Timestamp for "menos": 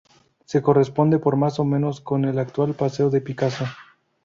1.63-2.01